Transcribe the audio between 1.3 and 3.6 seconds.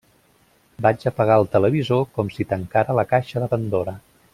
el televisor com si tancara la caixa de